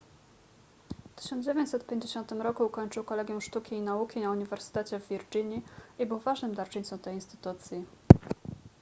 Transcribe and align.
w 1.11 1.15
1950 1.15 2.31
roku 2.31 2.65
ukończył 2.65 3.03
kolegium 3.03 3.41
sztuki 3.41 3.75
i 3.75 3.81
nauki 3.81 4.19
na 4.21 4.31
uniwersytecie 4.31 4.99
w 4.99 5.07
virginii 5.07 5.65
i 5.99 6.05
był 6.05 6.19
ważnym 6.19 6.55
darczyńcą 6.55 6.99
tej 6.99 7.15
instytucji 7.15 7.85